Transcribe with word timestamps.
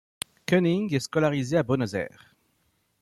Kenig 0.47 0.95
est 0.95 0.99
scolarisé 1.01 1.57
à 1.57 1.61
Buenos 1.63 1.93
Aires. 1.93 2.35